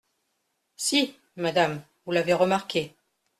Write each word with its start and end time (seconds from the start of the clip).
Si, 0.77 1.15
madame, 1.35 1.83
vous 2.07 2.11
l’avez 2.11 2.33
remarqué! 2.33 2.95